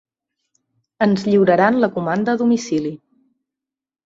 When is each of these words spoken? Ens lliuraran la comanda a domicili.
Ens 1.05 1.25
lliuraran 1.27 1.77
la 1.83 1.91
comanda 1.99 2.35
a 2.35 2.41
domicili. 2.41 2.95